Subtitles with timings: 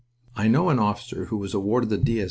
[0.35, 2.17] I know an officer who was awarded the D.
[2.17, 2.19] S.